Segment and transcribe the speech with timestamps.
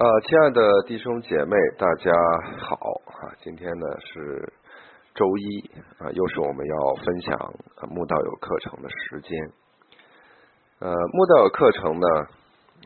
[0.00, 2.10] 呃，亲爱的弟兄姐妹，大家
[2.56, 3.36] 好啊！
[3.42, 4.50] 今天呢是
[5.14, 7.54] 周一啊，又是我们要分享
[7.90, 9.38] 慕道友课程的时间。
[10.78, 12.08] 呃，慕道友课程呢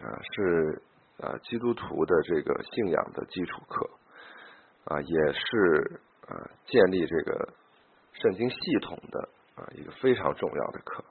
[0.03, 0.82] 啊是
[1.21, 3.88] 啊基督徒的这个信仰的基础课
[4.86, 6.34] 啊，也是啊
[6.66, 7.48] 建立这个
[8.14, 11.04] 圣经系统的啊一个非常重要的课。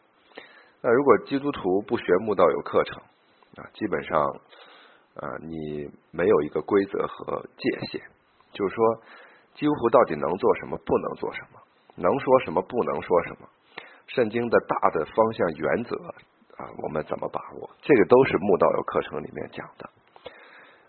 [0.81, 3.01] 那如果基督徒不学慕道友课程
[3.55, 4.41] 啊，基本上。
[5.16, 8.02] 啊，你没有一个规则和界限，
[8.52, 8.84] 就是说，
[9.53, 11.62] 基督徒到底能做什么，不能做什么，
[11.98, 13.48] 能说什么，不能说什么，
[14.08, 15.95] 圣经的大的方向原则
[16.58, 17.70] 啊，我们怎么把握？
[17.84, 19.89] 这个都是慕道友课程里面讲的，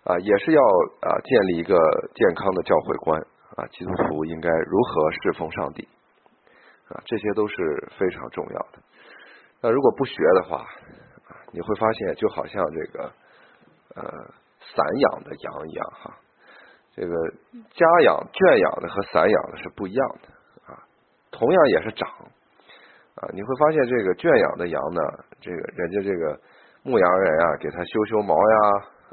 [0.04, 0.62] 啊，也是要
[1.02, 1.76] 啊建立一个
[2.14, 3.20] 健康的教会观
[3.56, 5.86] 啊，基督徒应该如何侍奉上帝
[6.88, 7.54] 啊，这些都是
[7.98, 8.78] 非常重要的。
[9.60, 10.66] 那如果不学的话，
[11.52, 13.12] 你会发现就好像这个。
[13.94, 14.02] 呃，
[14.58, 16.16] 散养的羊一样哈，
[16.96, 17.14] 这个
[17.74, 20.82] 家养圈养的和散养的是不一样的啊，
[21.30, 25.00] 同样也是长啊，你会发现这个圈养的羊呢，
[25.40, 26.40] 这个人家这个
[26.82, 28.58] 牧羊人啊，给它修修毛呀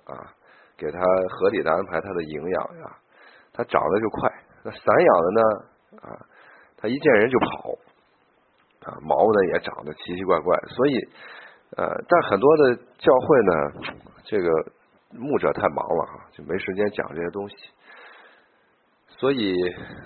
[0.05, 0.33] 啊，
[0.75, 2.97] 给它合理的安排它的营养呀，
[3.53, 4.31] 它长得就快。
[4.63, 5.41] 那散养的呢
[6.01, 6.25] 啊，
[6.77, 7.77] 它一见人就跑
[8.89, 10.95] 啊，毛呢也长得奇奇怪怪，所以
[11.77, 14.01] 呃，但很多的教会呢。
[14.23, 14.49] 这个
[15.13, 17.55] 牧者太忙了哈，就没时间讲这些东西，
[19.07, 19.53] 所以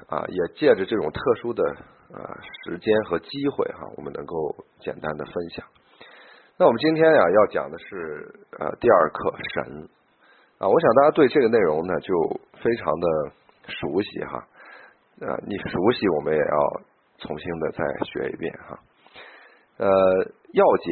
[0.08, 1.64] 啊，也借着这种特殊的
[2.12, 5.66] 啊时间和机会哈，我们能够简单的分享。
[6.58, 9.90] 那我们今天呀要讲的是呃第二课神
[10.58, 13.08] 啊，我想大家对这个内容呢就非常的
[13.68, 14.38] 熟悉哈
[15.28, 16.82] 啊，你熟悉我们也要
[17.20, 18.80] 重新的再学一遍哈。
[19.78, 19.88] 呃，
[20.54, 20.92] 要节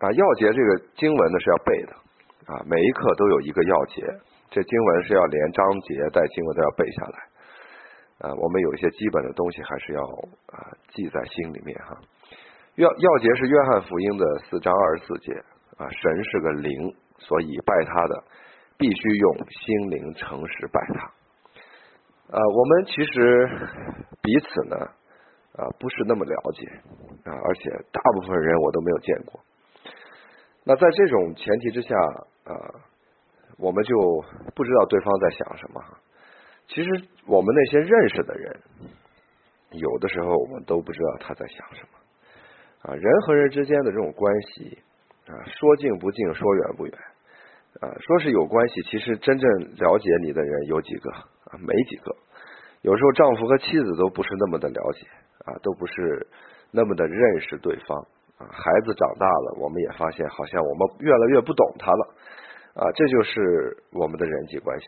[0.00, 2.03] 啊，要节这个经文呢是要背的。
[2.46, 4.02] 啊，每一课都有一个要节，
[4.50, 7.18] 这经文是要连章节带经文都要背下来。
[8.20, 11.96] 啊，我们有一些基本的东西还是要啊记在心里面哈。
[12.76, 15.32] 要要节是约翰福音的四章二十四节
[15.78, 18.24] 啊，神是个灵，所以拜他的
[18.76, 22.36] 必须用心灵诚实拜他。
[22.36, 23.48] 啊，我们其实
[24.20, 24.76] 彼此呢
[25.56, 26.66] 啊不是那么了解
[27.24, 29.40] 啊，而且大部分人我都没有见过。
[30.64, 31.88] 那在这种前提之下。
[32.44, 32.54] 啊，
[33.58, 34.24] 我们就
[34.54, 35.82] 不知道对方在想什么。
[36.68, 36.90] 其实
[37.26, 38.60] 我们那些认识的人，
[39.70, 41.88] 有的时候我们都不知道他在想什么。
[42.82, 44.78] 啊，人和人之间的这种关系
[45.26, 46.94] 啊，说近不近，说远不远。
[47.80, 51.58] 啊，说是有关系，其实真正了解你的人有几个啊？
[51.58, 52.14] 没几个。
[52.82, 55.06] 有时候丈夫和妻子都不是那么的了解
[55.46, 56.26] 啊，都不是
[56.70, 58.06] 那么的认识对方。
[58.38, 62.14] 啊，孩子长大了，我们也发现好像我们越来越不懂他了，
[62.74, 64.86] 啊，这就是我们的人际关系。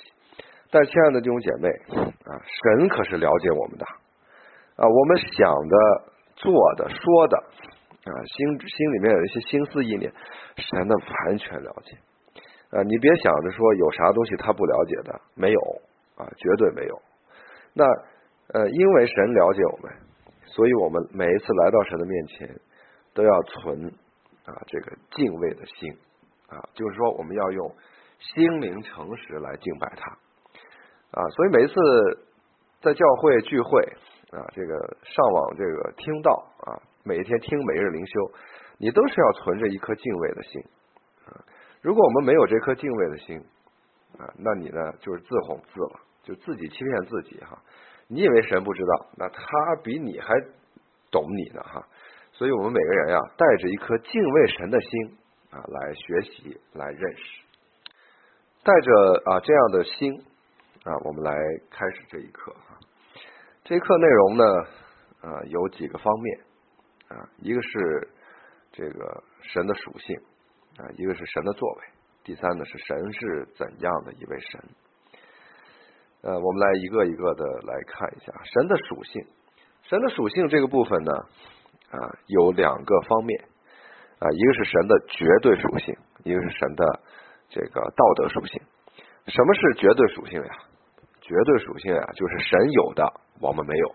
[0.69, 1.69] 但亲爱的弟兄姐妹，
[2.27, 3.87] 啊，神可是了解我们的，
[4.75, 5.77] 啊，我们想的、
[6.35, 10.13] 做的、说的，啊，心心里面有一些心思意念，
[10.57, 11.97] 神的完全了解。
[12.71, 15.61] 啊，你别想着说有啥东西他不了解的，没有，
[16.17, 17.01] 啊，绝对没有。
[17.75, 17.85] 那
[18.53, 19.93] 呃，因为神了解我们，
[20.47, 22.61] 所以我们每一次来到神的面前。
[23.17, 23.87] 都要存
[24.45, 25.91] 啊这个敬畏的心
[26.49, 27.75] 啊，就是说我们要用
[28.19, 30.11] 心灵诚实来敬拜他
[31.19, 31.75] 啊，所以每一次
[32.83, 33.83] 在教会聚会
[34.33, 38.33] 啊，这个上网这个听到啊，每一天听每日灵修，
[38.77, 40.63] 你都是要存着一颗敬畏的心
[41.25, 41.41] 啊。
[41.81, 43.39] 如果我们没有这颗敬畏的心
[44.19, 47.59] 啊，那你呢就是自哄自了，就自己欺骗自己哈。
[48.09, 49.43] 你以为神不知道，那他
[49.83, 50.35] 比你还
[51.11, 51.89] 懂你呢哈。
[52.37, 55.17] 所以我们每个人呀，带着一颗敬畏神的心
[55.49, 57.41] 啊，来学习，来认识，
[58.63, 60.13] 带着啊这样的心
[60.85, 61.33] 啊，我们来
[61.71, 62.77] 开始这一课啊。
[63.65, 64.45] 这一课内容呢
[65.23, 66.41] 啊有几个方面
[67.09, 68.09] 啊，一个是
[68.71, 70.15] 这个神的属性
[70.77, 71.85] 啊，一个是神的作为，
[72.23, 74.61] 第三呢是神是怎样的一位神。
[76.21, 79.27] 呃，我们来一个一个的来看一下神的属性。
[79.85, 81.13] 神的属性这个部分呢。
[81.97, 83.45] 啊，有两个方面
[84.19, 87.01] 啊，一个是神的绝对属性，一个是神的
[87.49, 88.61] 这个道德属性。
[89.27, 90.53] 什么是绝对属性呀？
[91.21, 93.89] 绝对属性啊，就是神有的我们没有；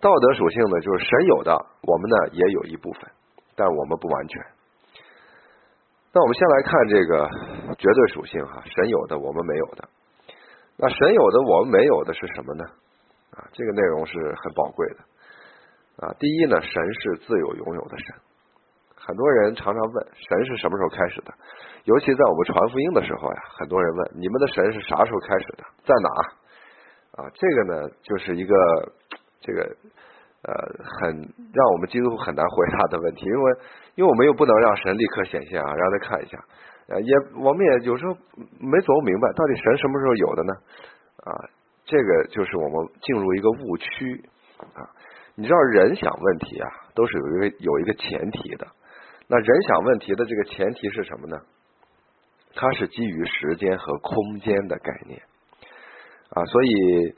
[0.00, 1.52] 道德属性呢，就是神有的
[1.82, 3.10] 我们呢也有一部分，
[3.54, 4.42] 但我们不完全。
[6.12, 7.28] 那我们先来看这个
[7.78, 9.88] 绝对属性哈，神有的我们没有的。
[10.78, 12.64] 那神有的我们没有的是什么呢？
[13.32, 14.96] 啊，这个内容是很宝贵的。
[16.00, 18.16] 啊，第一呢，神是自有拥有的神；
[18.96, 21.34] 很多人常常问神是什么时候开始的，
[21.84, 26.08] 尤其在我们传福音的时候呀，很多人问你们的神是啥时候开始的，在哪？
[27.20, 28.54] 啊，这个呢就是一个
[29.42, 29.60] 这个
[30.40, 30.54] 呃
[31.02, 31.20] 很
[31.52, 33.52] 让我们基督徒很难回答的问题，因为
[33.96, 36.38] 因为我们又不能让神立刻显现啊，让他看一下，
[36.88, 38.14] 呃也我们也有时候
[38.58, 40.52] 没琢磨明白到底神什么时候有的呢？
[41.24, 41.28] 啊，
[41.84, 44.24] 这个就是我们进入一个误区
[44.72, 44.88] 啊。
[45.40, 48.66] 你知道人想问题啊，都是有一个有一个前提的。
[49.26, 51.38] 那人想问题的这个前提是什么呢？
[52.54, 55.22] 它是基于时间和空间的概念
[56.34, 56.44] 啊。
[56.44, 57.14] 所以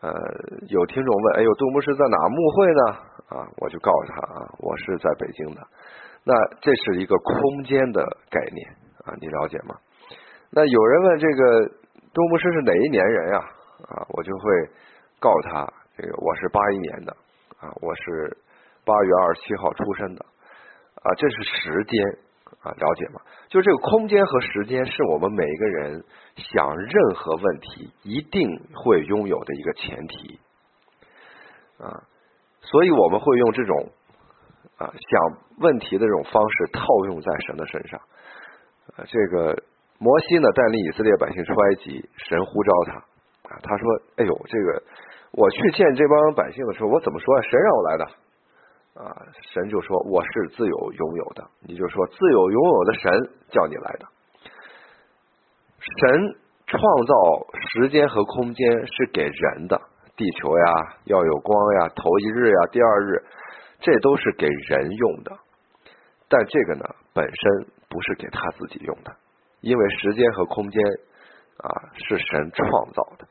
[0.00, 0.10] 呃，
[0.66, 2.82] 有听众问，哎呦，杜牧师在哪牧会呢？
[3.38, 5.60] 啊，我就告诉他啊，我是在北京的。
[6.24, 8.68] 那这是一个空间的概念
[9.04, 9.76] 啊，你了解吗？
[10.50, 11.68] 那有人问这个
[12.12, 13.38] 杜牧师是哪一年人呀？
[13.38, 14.42] 啊，我就会
[15.20, 17.16] 告诉他，这个我是八一年的。
[17.60, 18.38] 啊，我是
[18.86, 20.24] 八月二十七号出生的，
[21.02, 22.18] 啊，这是时间
[22.62, 23.20] 啊，了解吗？
[23.50, 26.02] 就是这个空间和时间是我们每一个人
[26.36, 30.40] 想任何问题一定会拥有的一个前提
[31.76, 32.08] 啊，
[32.62, 33.92] 所以我们会用这种
[34.78, 38.00] 啊想问题的这种方式套用在神的身上。
[38.96, 39.62] 啊，这个
[39.98, 42.92] 摩西呢带领以色列百姓出埃及，神呼召他
[43.50, 44.82] 啊，他说：“哎呦，这个。”
[45.32, 47.42] 我去见这帮百姓的时候，我怎么说啊？
[47.42, 48.04] 神让我来的
[49.00, 49.16] 啊！
[49.52, 53.12] 神就说我是自由拥有的，你就说自由拥有的神
[53.48, 54.06] 叫你来的。
[55.78, 56.36] 神
[56.66, 57.14] 创造
[57.54, 59.80] 时间和空间是给人的，
[60.16, 63.24] 地球呀要有光呀，头一日呀，第二日，
[63.78, 65.30] 这都是给人用的。
[66.28, 66.84] 但这个呢，
[67.14, 69.14] 本身不是给他自己用的，
[69.60, 70.82] 因为时间和空间
[71.58, 73.28] 啊是神创造的，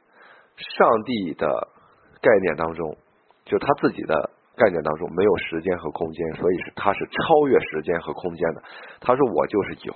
[0.56, 1.68] 上帝的。
[2.22, 2.98] 概念当中，
[3.46, 4.14] 就他自己的
[4.56, 8.64] 概念当中没有时间和空间，所以是他是超越时间和空间的。
[9.00, 9.94] 他说我就是有，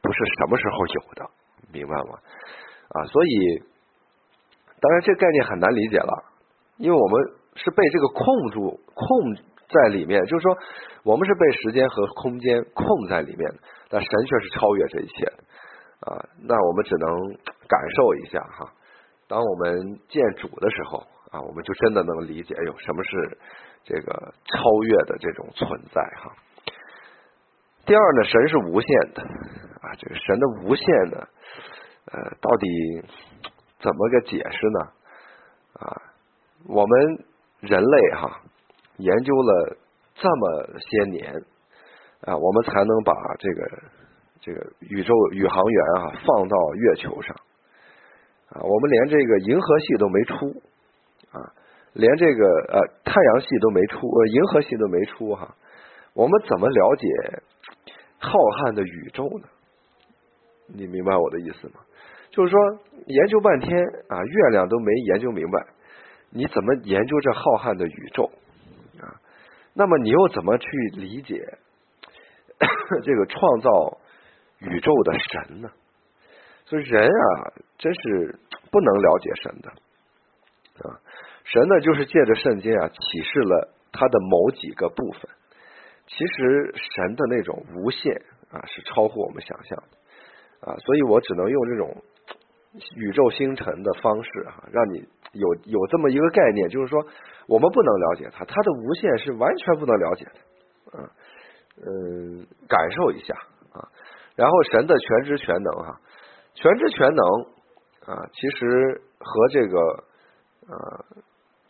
[0.00, 1.30] 不是什么时候有的，
[1.70, 2.18] 明白吗？
[2.88, 3.62] 啊，所以
[4.80, 6.24] 当然这概念很难理解了，
[6.78, 9.34] 因为我们是被这个控住控
[9.68, 10.56] 在里面，就是说
[11.02, 13.58] 我们是被时间和空间控在里面的，
[13.90, 16.24] 但神却是超越这一切的啊。
[16.40, 17.08] 那我们只能
[17.68, 18.72] 感受一下哈，
[19.28, 21.04] 当我们见主的时候。
[21.34, 23.38] 啊，我们就真的能理解，哎呦，什么是
[23.82, 26.30] 这个超越的这种存在哈？
[27.84, 29.22] 第二呢，神是无限的
[29.82, 31.26] 啊，这个神的无限呢，
[32.12, 33.02] 呃，到底
[33.80, 34.80] 怎么个解释呢？
[35.80, 36.02] 啊，
[36.68, 37.24] 我们
[37.58, 38.40] 人类哈
[38.98, 39.76] 研究了
[40.14, 41.34] 这么些年
[42.26, 43.82] 啊，我们才能把这个
[44.40, 47.34] 这个宇宙宇航员啊放到月球上
[48.50, 50.62] 啊，我们连这个银河系都没出。
[51.94, 55.56] 连这个呃太阳系都没出，呃银河系都没出哈，
[56.12, 57.06] 我们怎么了解
[58.18, 59.48] 浩瀚的宇宙呢？
[60.66, 61.74] 你明白我的意思吗？
[62.30, 62.58] 就是说
[63.06, 65.66] 研究半天啊，月亮都没研究明白，
[66.30, 68.30] 你怎么研究这浩瀚的宇宙
[69.00, 69.20] 啊？
[69.72, 71.58] 那么你又怎么去理解
[73.04, 73.98] 这个创造
[74.58, 75.70] 宇宙的神呢？
[76.64, 78.38] 所以人啊，真是
[78.72, 79.70] 不能了解神的。
[80.88, 80.98] 啊，
[81.44, 85.30] 神呢，就是借着圣经啊，启示了他的某几个部分。
[86.06, 88.14] 其实神的那种无限
[88.50, 90.76] 啊，是超乎我们想象的啊。
[90.78, 92.02] 所以我只能用这种
[92.96, 97.06] 宇宙星辰的方式哈，让你有有这么一个概念，就是说
[97.46, 100.32] 我们不能了解它，它的无限是完全不能了解的。
[100.96, 101.10] 嗯
[101.86, 103.34] 嗯，感受一下
[103.72, 103.84] 啊。
[104.34, 106.00] 然后神的全知全能哈，
[106.54, 107.26] 全知全能
[108.06, 110.04] 啊，其实和这个。
[110.66, 111.04] 呃，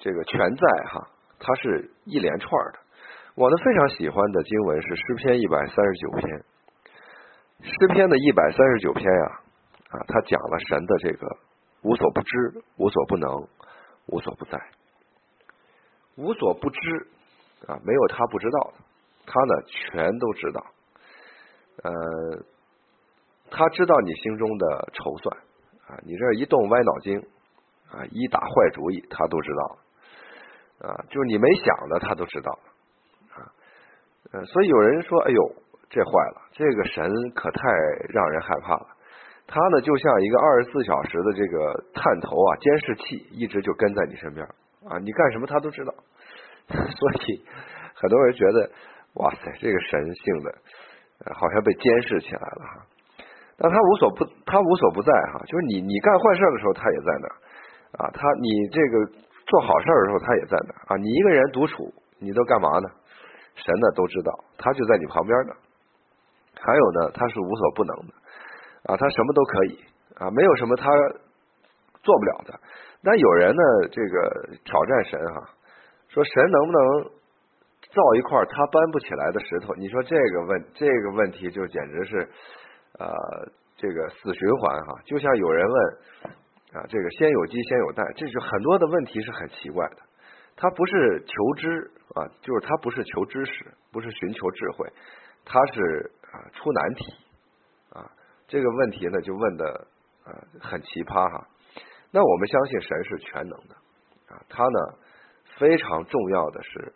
[0.04, 1.08] 这个全在哈，
[1.38, 2.78] 它是一连串的。
[3.36, 6.44] 我呢非常喜欢的经文是诗篇一百三十九篇，
[7.62, 9.40] 诗篇的一百三十九篇呀
[9.92, 11.26] 啊，他讲了神的这个
[11.84, 13.48] 无所不知、无所不能、
[14.08, 14.60] 无所不在、
[16.16, 16.78] 无所不知
[17.66, 18.84] 啊，没有他不知道的，
[19.24, 20.66] 他呢全都知道。
[21.82, 22.44] 呃，
[23.50, 25.38] 他知道你心中的筹算
[25.88, 27.26] 啊，你这一动歪脑筋。
[27.90, 29.78] 啊，一打坏主意，他都知道，
[30.84, 32.58] 啊，就是你没想的，他都知道，
[33.32, 33.40] 啊，
[34.32, 35.54] 呃，所以有人说，哎呦，
[35.88, 37.60] 这坏了，这个神可太
[38.10, 38.86] 让人害怕了。
[39.46, 44.44] 他呢，就像一个二十四小时的这个探头啊，监视器，一直就跟在你身边，
[44.88, 45.94] 啊，你干什么他都知道。
[46.68, 47.44] 所以
[47.94, 48.70] 很多人觉得，
[49.14, 50.54] 哇塞，这个神性的，
[51.34, 52.86] 好像被监视起来了哈。
[53.56, 57.36] 但他无所不，他无所不在哈，就是你你干坏事的时候，他也在那儿。
[57.98, 59.12] 啊，他你这个
[59.46, 60.96] 做好事的时候，他也在那啊。
[60.96, 62.88] 你一个人独处，你都干嘛呢？
[63.54, 65.54] 神呢都知道，他就在你旁边呢。
[66.56, 68.14] 还有呢，他是无所不能的
[68.84, 69.84] 啊，他什么都可以
[70.16, 70.88] 啊，没有什么他
[72.02, 72.60] 做不了的。
[73.02, 75.50] 那有人呢，这个挑战神哈，
[76.08, 77.10] 说神能不能
[77.92, 79.74] 造一块他搬不起来的石头？
[79.74, 82.28] 你说这个问这个问题就简直是
[82.98, 83.06] 呃
[83.76, 85.96] 这个死循环哈，就像有人问
[86.74, 89.96] 啊，这个先有鸡先有蛋，这是很多的问题是很奇怪的。
[90.56, 94.92] 他不是求知啊，就是他不是求知识，不是寻求智慧，
[95.44, 97.14] 他是啊出难题
[97.90, 98.10] 啊。
[98.48, 99.86] 这个问题呢，就问的
[100.24, 101.46] 啊很奇葩哈。
[102.10, 103.74] 那我们相信神是全能的
[104.34, 104.78] 啊，他呢
[105.56, 106.92] 非常重要的是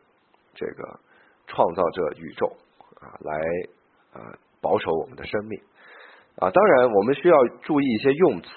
[0.54, 1.00] 这个
[1.47, 2.56] 创造这宇宙
[3.00, 5.61] 啊，来啊保守我们的生命
[6.37, 6.50] 啊。
[6.50, 8.49] 当然，我们需要注意一些用词。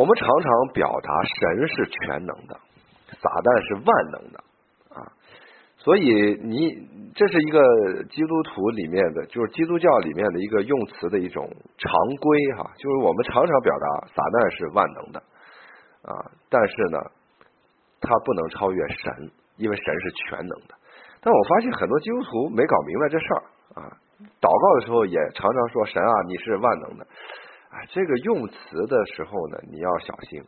[0.00, 2.56] 我们常常表达神是全能的。
[3.20, 4.38] 撒旦是万能的
[4.94, 5.02] 啊，
[5.76, 6.72] 所以你
[7.12, 7.60] 这是一个
[8.08, 11.44] 基督徒里面的，就是基督教里面的一个用词的一种
[11.76, 15.18] 常规哈，就是我们常常表达撒旦是万能的
[16.06, 16.14] 啊，
[16.48, 16.98] 但是呢，
[18.00, 19.28] 他不能超越神，
[19.58, 20.72] 因为神是全能的。
[21.20, 23.42] 但我发现很多基督徒没搞明白这事儿
[23.74, 23.80] 啊，
[24.40, 27.04] 祷告的时候也常常说神啊，你是万能的
[27.70, 28.54] 啊，这个用词
[28.86, 30.42] 的时候呢，你要小心。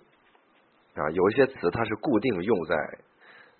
[0.95, 2.76] 啊，有一些词它是固定用在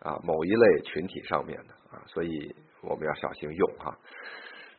[0.00, 3.97] 啊某一类群体上面的啊，所以我们要小心用哈。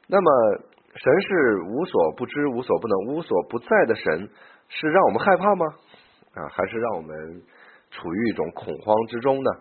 [0.07, 0.59] 那么
[0.95, 4.29] 神是无所不知、无所不能、无所不在的神，
[4.69, 5.65] 是让我们害怕吗？
[6.35, 7.43] 啊，还是让我们
[7.89, 9.51] 处于一种恐慌之中呢？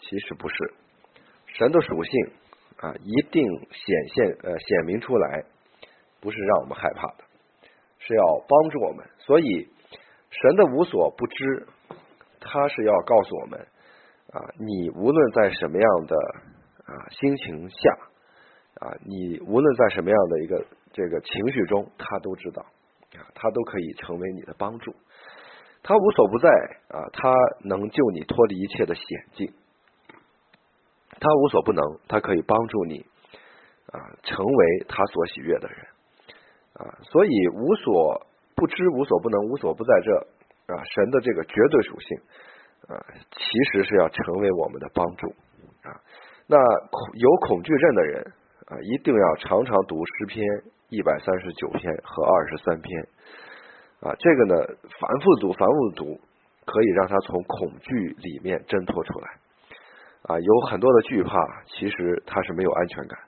[0.00, 0.54] 其实不是，
[1.46, 2.32] 神的属性
[2.78, 5.44] 啊一定显现呃显明出来，
[6.20, 7.24] 不是让我们害怕的，
[7.98, 9.06] 是要帮助我们。
[9.18, 9.68] 所以
[10.30, 11.68] 神的无所不知。
[12.40, 13.58] 他是要告诉我们
[14.32, 16.16] 啊，你无论在什么样的
[16.86, 17.90] 啊心情下
[18.80, 24.94] 啊，你无论在什么样的一个这个情绪中，他都知道啊，他都可以成为你的帮助。
[25.82, 26.48] 他无所不在
[26.88, 29.52] 啊，他能救你脱离一切的险境。
[31.20, 33.04] 他无所不能，他可以帮助你
[33.92, 35.86] 啊，成为他所喜悦的人
[36.78, 36.98] 啊。
[37.02, 40.26] 所以无所不知、无所不能、无所不在这。
[40.68, 42.18] 啊，神的这个绝对属性
[42.88, 43.00] 啊，
[43.32, 43.40] 其
[43.72, 45.28] 实是要成为我们的帮助
[45.80, 45.96] 啊。
[46.46, 46.58] 那
[46.90, 48.32] 恐有恐惧症的人
[48.66, 50.46] 啊，一定要常常读诗篇
[50.90, 53.02] 一百三十九篇和二十三篇
[54.00, 54.12] 啊。
[54.18, 54.54] 这个呢，
[55.00, 56.20] 反复读，反复读，
[56.66, 59.28] 可以让他从恐惧里面挣脱出来
[60.24, 60.38] 啊。
[60.38, 61.32] 有很多的惧怕，
[61.64, 63.18] 其实他是没有安全感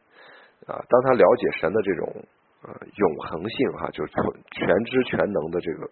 [0.67, 0.85] 啊。
[0.87, 2.23] 当他了解神的这种
[2.63, 4.13] 呃永恒性哈，就是
[4.53, 5.91] 全知全能的这个。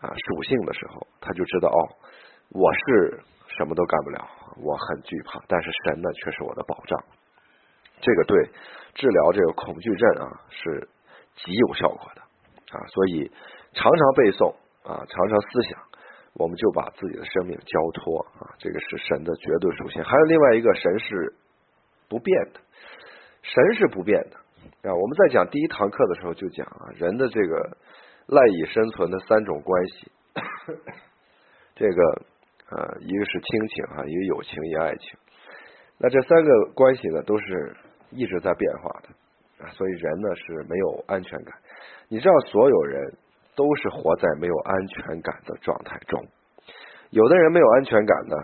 [0.00, 1.80] 啊，属性的时候，他就知道哦，
[2.50, 4.28] 我是什么都干不了，
[4.62, 6.96] 我很惧怕，但是神呢却是我的保障。
[8.00, 8.48] 这个对
[8.94, 10.88] 治疗这个恐惧症啊是
[11.34, 12.22] 极有效果的
[12.78, 13.28] 啊，所以
[13.72, 15.82] 常常背诵啊，常常思想，
[16.34, 20.04] 我们就把自己的生命交托啊，这个是神的绝对属性。
[20.04, 21.34] 还有另外一个，神是
[22.08, 22.60] 不变的，
[23.42, 24.36] 神是不变的
[24.82, 24.94] 啊。
[24.94, 27.76] 我们在讲第一堂课的时候就讲啊，人的这个。
[28.30, 30.12] 赖以生存的三种关系，
[31.74, 32.22] 这个
[32.68, 35.18] 呃，一个是亲情哈，一个友情，一个爱情。
[35.96, 37.74] 那这三个关系呢，都是
[38.10, 41.54] 一直在变化的啊，所以人呢是没有安全感。
[42.10, 43.16] 你知道，所有人
[43.56, 46.22] 都是活在没有安全感的状态中。
[47.08, 48.36] 有的人没有安全感呢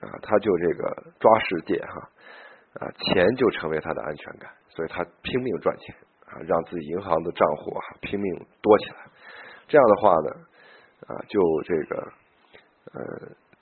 [0.00, 2.10] 啊，他就这个抓世界哈
[2.80, 5.94] 啊，钱就成为他的安全感，所以他拼命赚钱
[6.26, 8.96] 啊，让自己银行的账户啊拼命多起来。
[9.68, 10.30] 这样的话呢，
[11.06, 12.12] 啊，就这个
[12.92, 13.00] 呃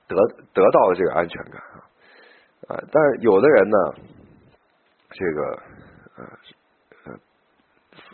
[0.09, 0.17] 得
[0.55, 1.77] 得到了这个安全感啊，
[2.69, 3.77] 啊，但是有的人呢，
[5.11, 5.63] 这个
[6.17, 6.25] 呃
[7.07, 7.19] 呃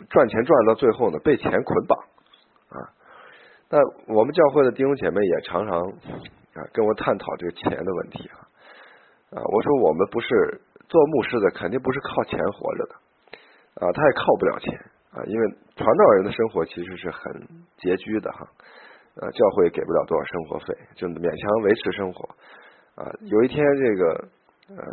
[0.09, 1.99] 赚钱赚到最后呢，被钱捆绑
[2.69, 2.77] 啊。
[3.69, 3.77] 那
[4.13, 8.37] 我们教会的弟兄姐妹也常常啊跟我探讨这个钱的问题啊，
[9.31, 12.95] 啊，我说我们不是做牧师的，肯定不是靠钱活着的
[13.85, 14.73] 啊，他也靠不了钱。
[15.11, 17.21] 啊，因为传道人的生活其实是很
[17.79, 18.45] 拮据的哈，
[19.15, 20.65] 呃，教会给不了多少生活费，
[20.95, 22.27] 就勉强维持生活。
[22.95, 24.03] 啊，有一天这个
[24.69, 24.83] 呃，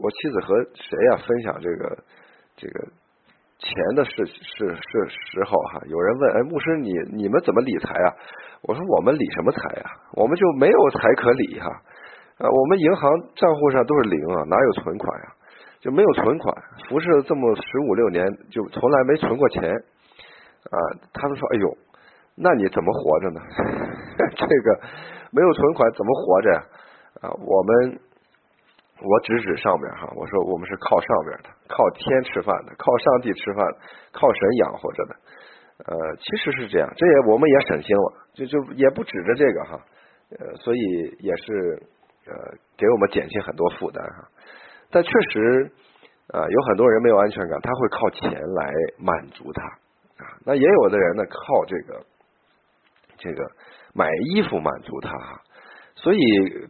[0.00, 1.98] 我妻子和谁呀分享这个
[2.56, 2.88] 这个
[3.60, 4.32] 钱的事是
[4.74, 8.08] 是时候哈，有人问，哎，牧师你你们怎么理财啊？
[8.62, 9.84] 我说我们理什么财呀？
[10.14, 11.68] 我们就没有财可理哈，
[12.38, 15.26] 呃，我们银行账户上都是零啊，哪有存款呀？
[15.80, 16.54] 就没有存款，
[16.88, 20.76] 服侍了这么十五六年，就从来没存过钱啊！
[21.12, 21.76] 他们说：“哎呦，
[22.34, 23.40] 那你怎么活着呢？
[24.34, 24.80] 这个
[25.30, 26.62] 没有存款怎么活着呀？”
[27.20, 28.00] 啊，我们
[29.02, 33.64] 我指指上边哈，我说我们是靠上边的，靠天吃饭的，靠上帝吃饭，
[34.10, 35.16] 靠神养活着的。
[35.84, 39.80] 呃，其实是这样，这也我们也省心了，就就也不指着这个哈，
[40.38, 40.80] 呃，所以
[41.20, 41.82] 也是
[42.26, 42.32] 呃
[42.76, 44.28] 给我们减轻很多负担哈。
[44.90, 45.72] 但确实
[46.28, 49.62] 啊，有很多人没有安全感，他会靠钱来满足他
[50.24, 50.30] 啊。
[50.46, 52.06] 那也有的人呢，靠这个
[53.18, 53.44] 这个
[53.94, 55.40] 买衣服满足他哈。
[55.96, 56.18] 所以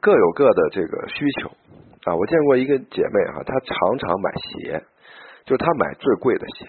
[0.01, 1.49] 各有各的这个需求
[2.05, 2.15] 啊。
[2.15, 4.85] 我见过一个姐妹哈，她常常买鞋，
[5.45, 6.67] 就是她买最贵的鞋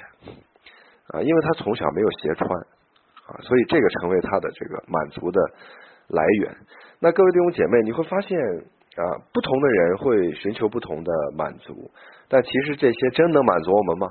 [1.07, 2.49] 啊，因为她从小没有鞋穿
[3.27, 5.41] 啊，所以这个成为她的这个满足的
[6.07, 6.55] 来源。
[6.99, 8.39] 那各位弟兄姐妹，你会发现
[8.95, 11.91] 啊，不同的人会寻求不同的满足，
[12.27, 14.07] 但其实这些真能满足我们吗？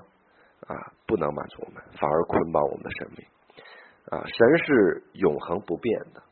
[0.66, 3.26] 啊，不能满足我们，反而捆绑我们的生命
[4.10, 4.24] 啊。
[4.26, 6.22] 神是永恒不变的。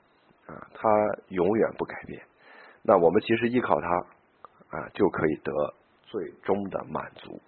[0.44, 0.88] 啊，他
[1.28, 2.21] 永远不改变。
[2.82, 3.88] 那我们其实依靠他
[4.76, 5.52] 啊，就可以得
[6.02, 7.40] 最终的满足。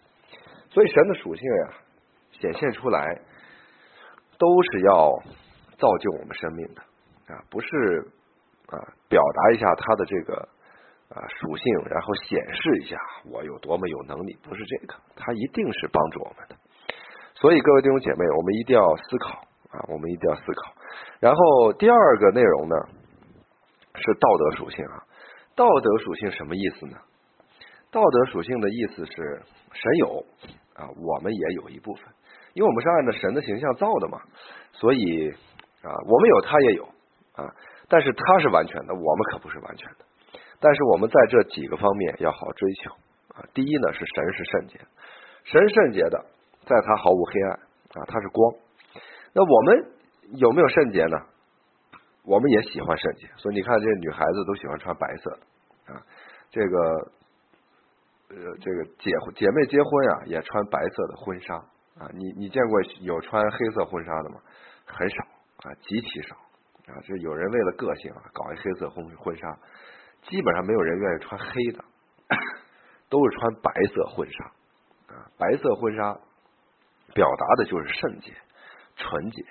[0.71, 1.75] 所以神的属性呀，
[2.31, 3.21] 显现出来
[4.39, 5.11] 都是要
[5.77, 6.83] 造就我们生命的
[7.35, 8.09] 啊，不是
[8.69, 10.49] 啊表达一下他的这个
[11.15, 12.97] 啊属性，然后显示一下
[13.31, 16.57] 我有多么有能力，不是这个，它一定是帮助我们的。
[17.35, 19.39] 所以各位弟兄姐妹，我们一定要思考
[19.71, 20.73] 啊，我们一定要思考。
[21.21, 22.77] 然后第二个内容呢
[23.95, 25.03] 是道德属性啊，
[25.55, 26.99] 道德属性什么意思呢？
[27.91, 29.43] 道德属性的意思是
[29.73, 30.25] 神有
[30.75, 32.05] 啊，我们也有一部分，
[32.55, 34.19] 因为我们是按照神的形象造的嘛，
[34.73, 35.31] 所以
[35.83, 36.85] 啊，我们有他也有
[37.35, 37.47] 啊，
[37.89, 40.05] 但是他是完全的，我们可不是完全的。
[40.65, 42.91] 但是我们在这几个方面要好追求
[43.37, 44.81] 啊，第一呢是神是圣洁，
[45.45, 46.25] 神圣洁的，
[46.65, 47.53] 在他毫无黑暗
[48.01, 48.55] 啊，他是光。
[49.35, 49.93] 那我们。
[50.37, 51.19] 有没有圣洁呢？
[52.25, 56.01] 我们也喜欢圣洁，所以你看，这女孩子都喜欢穿白色的啊。
[56.51, 56.79] 这个
[58.31, 61.55] 呃，这个姐姐妹结婚啊，也穿白色的婚纱
[61.99, 62.09] 啊。
[62.15, 64.41] 你你见过有穿黑色婚纱的吗？
[64.87, 65.23] 很少
[65.69, 66.35] 啊，极其少
[66.87, 66.97] 啊。
[67.03, 69.47] 就有人为了个性啊，搞一黑色婚婚纱，
[70.29, 71.85] 基本上没有人愿意穿黑的，
[73.09, 74.45] 都是穿白色婚纱
[75.15, 75.31] 啊。
[75.39, 76.19] 白色婚纱
[77.15, 78.33] 表达的就是圣洁、
[78.97, 79.43] 纯洁。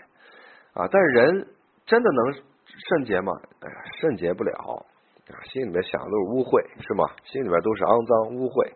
[0.74, 1.47] 啊，但是人
[1.86, 3.32] 真的能圣洁吗？
[3.62, 4.86] 哎呀，圣洁不了
[5.30, 7.06] 啊，心里面想的都是污秽，是吗？
[7.26, 8.74] 心里面都是肮脏污秽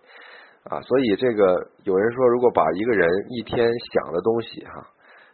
[0.69, 3.57] 啊，所以这个有人说，如果把一个人一天
[3.91, 4.87] 想的东西哈，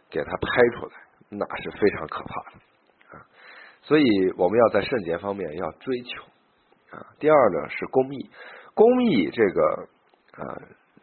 [0.08, 0.92] 给他拍出来，
[1.28, 3.26] 那是非常可怕的啊。
[3.82, 4.04] 所以
[4.38, 6.24] 我们要在圣洁方面要追求
[6.94, 7.06] 啊。
[7.18, 8.30] 第二呢是公义，
[8.74, 9.88] 公义这个
[10.38, 10.44] 啊，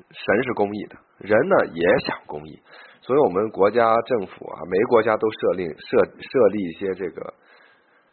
[0.10, 2.62] 神是公义的，人呢也想公义。
[3.02, 7.34] 所以我们国家政府啊，每个国家都设立设设立一些这个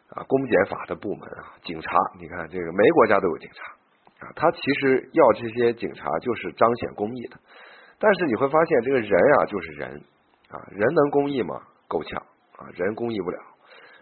[0.09, 1.89] 啊公检法的部门啊，警察，
[2.19, 7.37] 你看这个每个国家都有警察啊，他其实要这些警察就是彰显公义的。
[7.99, 10.01] 但是你会发现，这个人啊就是人
[10.49, 11.61] 啊，人能公义吗？
[11.87, 12.21] 够呛
[12.57, 13.39] 啊，人公义不了，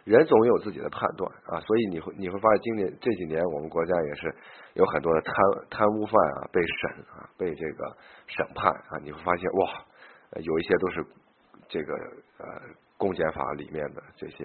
[0.07, 4.33] 人总有自己的判断啊，所以你会你会发现，今年这几年我们国家也是
[4.73, 5.33] 有很多的贪
[5.69, 9.83] 贪污犯啊被审啊，被这个审判啊，你会发现哇。
[10.43, 11.05] 有一些都是
[11.69, 11.93] 这个
[12.37, 12.45] 呃
[12.97, 14.43] 公检法里面的这些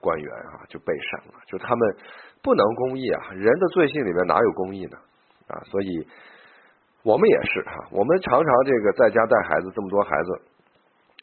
[0.00, 1.96] 官员啊就被审了，就他们
[2.42, 4.98] 不能公义啊，人的罪行里面哪有公义呢？
[5.48, 6.06] 啊，所以
[7.02, 10.42] 我们也是哈，我们常常这个在家带孩子这么多孩子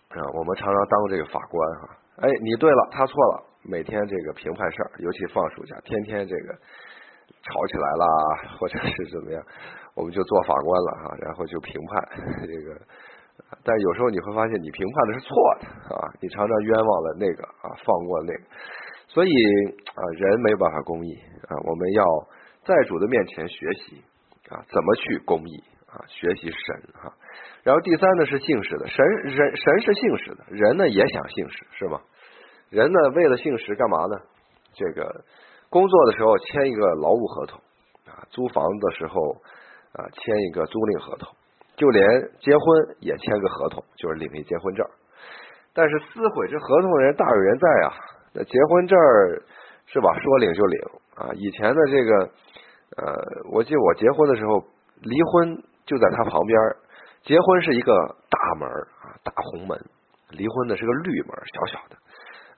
[0.10, 8.06] 啊，我们常常当这个法官哈，哎，你对了，他错了，每天这个评判事儿，尤其放暑假，天天这个吵起来了
[8.60, 9.42] 或者是怎么样，
[9.96, 12.10] 我们就做法官了哈，然后就评判
[12.46, 12.80] 这个。
[13.64, 16.08] 但有时候你会发现，你评判的是错的啊！
[16.22, 18.44] 你常常冤枉了那个啊，放过那个，
[19.08, 19.30] 所以
[19.94, 21.14] 啊，人没有办法公义
[21.50, 21.54] 啊。
[21.66, 22.04] 我们要
[22.64, 24.04] 在主的面前学习
[24.50, 26.00] 啊，怎么去公义啊？
[26.08, 27.12] 学习神哈。
[27.64, 32.00] 然后第三呢是信实的，神人神是信实的，人呢也想信实是吗？
[32.76, 34.20] 人呢为了信实干嘛呢？
[34.74, 35.24] 这个
[35.70, 37.58] 工作的时候签一个劳务合同
[38.04, 39.32] 啊，租房子的时候
[39.94, 41.34] 啊签一个租赁合同。
[41.78, 42.04] 就连
[42.40, 44.86] 结婚也签个合同，就是领一结婚证。
[45.74, 47.96] 但是撕毁这合同的人大有人在啊！
[48.34, 48.98] 那结婚证
[49.86, 50.12] 是吧？
[50.20, 50.80] 说领就领
[51.16, 51.32] 啊！
[51.36, 52.12] 以前的这个
[52.96, 53.04] 呃，
[53.52, 54.64] 我记得我结婚的时候，
[55.02, 56.60] 离婚就在他旁边。
[57.24, 57.92] 结婚是一个
[58.30, 59.78] 大门啊，大红门；
[60.32, 61.96] 离婚的是个绿门，小小的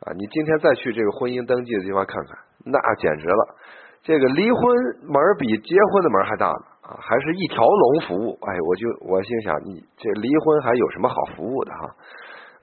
[0.02, 0.14] 啊。
[0.14, 3.56] 你今天再去这个婚姻登记的地方看看，那简直了！
[4.04, 4.62] 这个离婚
[5.08, 6.66] 门比结婚的门还大呢。
[6.88, 11.84] 啊，还是一条龙服务，哎，我就我心想，你这离婚还有什么好服务的哈？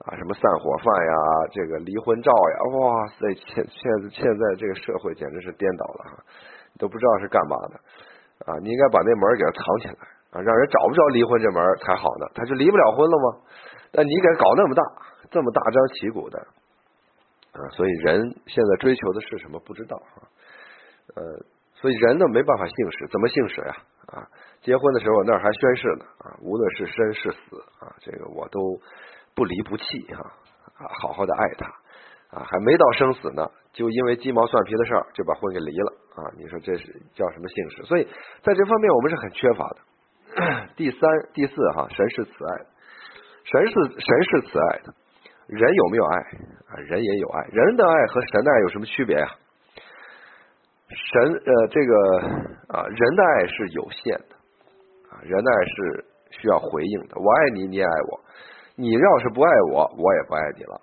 [0.09, 1.13] 啊，什么散伙饭呀，
[1.53, 6.17] 这个离婚照呀，哇塞，现现现在这个社会简直是颠倒了哈，
[6.79, 7.77] 都不知道是干嘛的
[8.49, 10.01] 啊，你应该把那门给它藏起来
[10.33, 13.45] 啊，让人找不着离婚这门才好呢，他就离不了婚了吗？
[13.93, 14.81] 那你给搞那么大，
[15.29, 16.41] 这么大张旗鼓的
[17.55, 19.59] 啊，所以人现在追求的是什么？
[19.61, 20.27] 不知道啊，
[21.15, 21.23] 呃，
[21.75, 23.75] 所以人呢没办法姓氏，怎么姓氏呀？
[24.07, 24.27] 啊，
[24.61, 28.59] 结婚的时候那儿还宣誓呢啊，无论是生是死啊，这个我都
[29.33, 30.19] 不离不弃哈
[30.75, 31.65] 啊，好好的爱他
[32.37, 37.83] 啊，还没到生死呢，就因为鸡毛蒜皮的事儿就把婚给离了啊，你说这是叫什么姓氏？
[37.83, 38.03] 所以
[38.43, 39.77] 在这方面我们是很缺乏的。
[40.75, 40.99] 第三、
[41.33, 42.67] 第四哈，神是慈爱的。
[43.45, 44.93] 神是神是慈爱的，
[45.47, 46.17] 人有没有爱
[46.69, 46.73] 啊？
[46.87, 49.27] 人也有爱，人的爱和神的爱有什么区别呀？
[50.87, 52.19] 神呃，这个
[52.69, 54.35] 啊，人的爱是有限的
[55.09, 57.15] 啊，人的爱是需要回应的。
[57.19, 58.21] 我爱你，你也爱我。
[58.75, 60.81] 你要是不爱我，我也不爱你了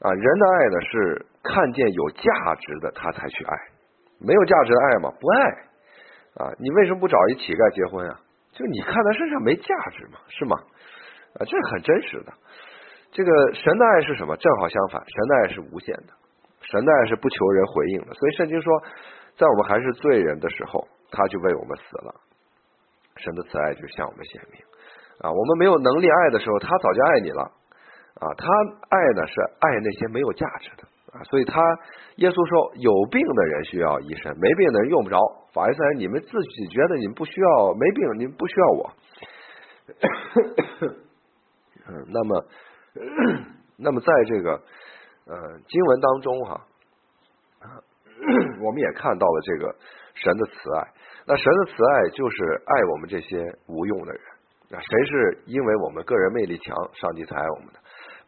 [0.00, 0.12] 啊。
[0.12, 3.56] 人的爱呢，是看见有价值的他才去爱，
[4.20, 5.50] 没有价值的爱嘛，不爱
[6.44, 6.52] 啊。
[6.58, 8.20] 你为什么不找一乞丐结婚啊？
[8.52, 10.56] 就你看他身上没价值嘛，是吗？
[11.34, 12.32] 啊，这是很真实的。
[13.12, 14.36] 这个神的爱是什么？
[14.36, 16.12] 正好相反，神的爱是无限的，
[16.62, 18.14] 神的爱是不求人回应的。
[18.14, 18.82] 所以圣经说，
[19.36, 22.14] 在我们还是罪人的时候，他就为我们死了。
[23.16, 24.62] 神的慈爱就向我们显明
[25.20, 27.42] 啊，我们没有能力爱的时候，他早就爱你了
[28.14, 28.32] 啊。
[28.38, 28.46] 他
[28.88, 31.22] 爱呢是爱那些没有价值的啊。
[31.24, 31.60] 所以他
[32.16, 35.18] 耶稣说，有病的人需要医生，没病的人用不着。
[35.52, 38.92] 法利赛人，你们自己觉得你们不需要没病，你们不需要我。
[41.90, 42.44] 嗯， 那么，
[43.78, 44.52] 那么在这个
[45.26, 46.66] 呃经文当中哈，
[48.62, 49.76] 我们也看到了这个
[50.14, 50.88] 神的慈爱。
[51.26, 54.20] 那神的慈爱就是爱我们这些无用的人。
[54.68, 57.80] 那谁是因为我们个人魅力强，上帝才爱我们的？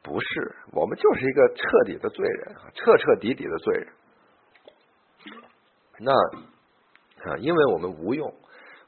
[0.03, 3.92] 不是，我们就是一个彻底的罪人，彻彻底底的罪人。
[6.01, 6.12] 那
[7.31, 8.35] 啊，因为我们无用，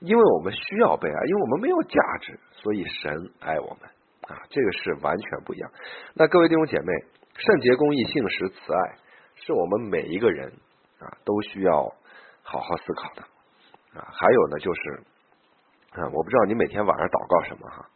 [0.01, 3.89] 因为我们需要被爱，因为我们没有价值，所以神爱我们。
[4.29, 5.71] 啊，这个是完全不一样。
[6.15, 6.93] 那各位弟兄姐妹，
[7.37, 8.99] 圣洁、公义、信实、慈爱，
[9.37, 10.49] 是我们每一个人
[10.99, 11.83] 啊都需要
[12.43, 13.23] 好好思考的
[14.01, 14.09] 啊。
[14.11, 14.81] 还有呢，就是
[15.93, 17.87] 啊，我不知道你每天晚上祷告什么哈。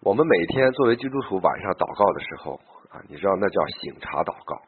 [0.00, 2.60] 我们每天作为基督徒晚上祷告的时候
[2.90, 4.60] 啊，你知道那叫醒茶祷告，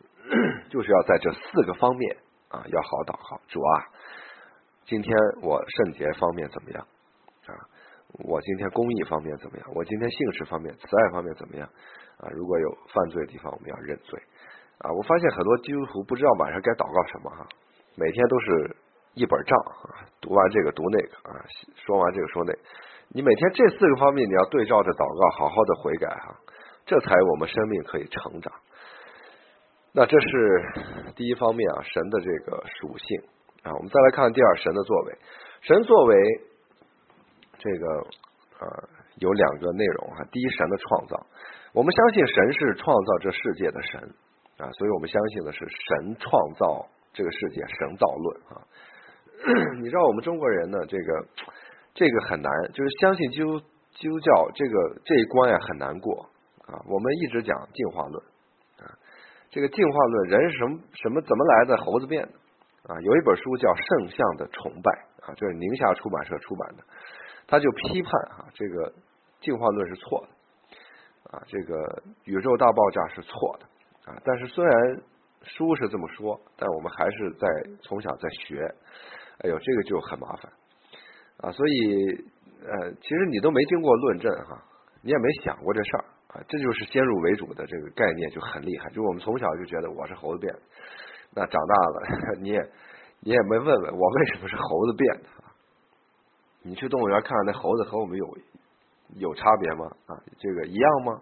[0.70, 2.16] 就是要在这四个方面
[2.48, 3.38] 啊要好祷告。
[3.48, 3.84] 主啊，
[4.86, 6.86] 今天我圣洁方面怎么样？
[8.20, 9.66] 我今天公益方面怎么样？
[9.74, 11.66] 我今天信实方面、慈爱方面怎么样？
[12.18, 14.20] 啊，如果有犯罪的地方，我们要认罪。
[14.78, 17.48] 啊，我发现很多基督徒不知道晚上该祷告什么哈，
[17.96, 18.76] 每天都是
[19.14, 21.40] 一本账啊，读完这个读那个啊，
[21.86, 22.52] 说完这个说那。
[23.08, 26.36] 你每天这四个方面你要对照着祷告，好好的悔改哈，
[26.84, 28.52] 这才我们生命可以成长。
[29.94, 30.28] 那这是
[31.16, 33.22] 第一方面啊，神的这个属性
[33.62, 33.72] 啊。
[33.72, 35.18] 我们再来看第二，神的作为，
[35.62, 36.16] 神作为。
[37.62, 37.86] 这个
[38.58, 38.66] 呃
[39.18, 41.14] 有两个内容哈，第一神的创造，
[41.72, 44.00] 我们相信神是创造这世界的神
[44.58, 48.66] 啊，所以我们相信的是神创造这个世界，神造论啊。
[49.78, 51.26] 你知道我们中国人呢，这个
[51.94, 53.60] 这个很难，就是相信基督
[53.94, 56.26] 基督教这个这一关呀很难过
[56.66, 56.82] 啊。
[56.88, 58.24] 我们一直讲进化论
[58.78, 58.90] 啊，
[59.50, 62.32] 这个进化论人是什么什么怎么来的，猴子变的
[62.92, 63.00] 啊。
[63.00, 64.90] 有一本书叫《圣像的崇拜》
[65.26, 66.82] 啊，这是宁夏出版社出版的。
[67.52, 68.90] 他就批判啊，这个
[69.42, 74.16] 进化论是错的啊，这个宇宙大爆炸是错的啊。
[74.24, 75.02] 但是虽然
[75.42, 77.46] 书是这么说，但我们还是在
[77.82, 78.64] 从小在学。
[79.44, 80.50] 哎呦，这个就很麻烦
[81.42, 81.52] 啊。
[81.52, 82.24] 所以
[82.64, 84.56] 呃，其实你都没经过论证哈，
[85.02, 86.40] 你也没想过这事儿啊。
[86.48, 88.88] 这就是先入为主的这个概念就很厉害。
[88.88, 90.62] 就我们从小就觉得我是猴子变的，
[91.34, 92.58] 那长大了 你也
[93.20, 95.41] 你也没问问我为什么是猴子变的。
[96.62, 98.38] 你去动物园看看那猴子和我们有
[99.16, 99.86] 有差别吗？
[100.06, 101.20] 啊，这个一样吗？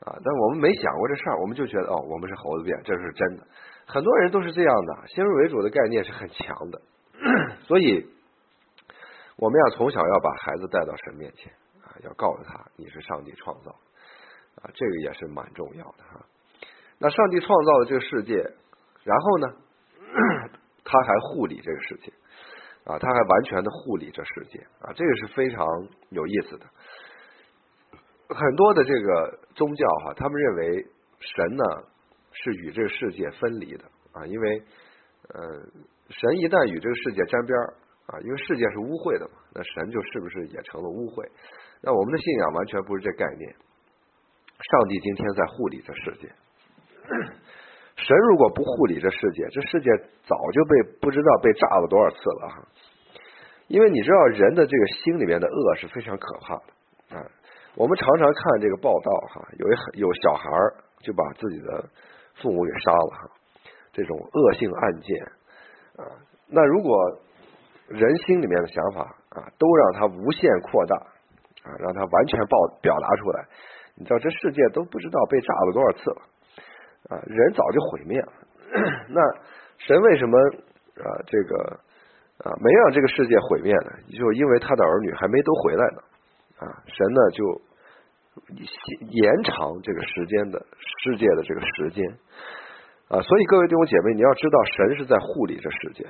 [0.00, 3.46] 啊，但我们没想过这事儿，我们就觉得哦，我们是猴子变，这是真的。
[3.86, 6.80] 很多人都是这样的，先入为主的概念是很强的，
[7.66, 8.06] 所以
[9.36, 11.52] 我们要从小要把孩子带到神面前
[11.82, 13.70] 啊，要告诉他你是上帝创造
[14.62, 16.24] 啊，这个也是蛮重要的哈。
[16.98, 18.34] 那上帝创造的这个世界，
[19.04, 19.46] 然后呢，
[20.84, 22.12] 他还护理这个世界。
[22.88, 25.66] 啊，他还完全的护理这世界啊，这个是非常
[26.08, 26.66] 有意思的。
[28.30, 30.86] 很多的这个宗教哈，他们认为
[31.20, 31.64] 神呢
[32.32, 34.62] 是与这个世界分离的啊，因为
[35.34, 35.40] 呃，
[36.08, 37.58] 神一旦与这个世界沾边
[38.06, 41.28] 啊，因为世界是污秽的嘛，那神就是不是也成了污秽？
[41.82, 43.54] 那我们的信仰完全不是这概念。
[44.58, 46.32] 上帝今天在护理这世界，
[47.98, 49.90] 神如果不护理这世界，这世界
[50.24, 52.62] 早就被不知道被炸了多少次了哈。
[53.66, 57.26] 因为你知道人的这个心里面的恶是非常可怕的啊。
[57.74, 60.48] 我们常常看这个报道哈，有一有小孩
[61.00, 61.84] 就把自己的
[62.40, 63.30] 父母给杀了哈，
[63.92, 65.22] 这种恶性案件
[65.96, 66.06] 啊。
[66.46, 66.96] 那如果
[67.88, 70.96] 人心里面的想法啊，都让他无限扩大
[71.64, 73.44] 啊，让他完全爆表达出来，
[73.96, 76.22] 你知道这世界都不知道被炸了多少次了
[77.08, 78.32] 啊，人早就毁灭了。
[79.08, 79.20] 那
[79.78, 80.38] 神为什么
[81.00, 81.80] 啊这个
[82.44, 83.90] 啊没让这个世界毁灭呢？
[84.16, 86.02] 就因为他的儿女还没都回来呢
[86.58, 87.62] 啊，神呢就
[89.10, 90.64] 延长这个时间的
[91.04, 92.06] 世界的这个时间
[93.08, 96.04] 啊，所以各位弟兄姐妹，你要知道神是在护理这世界。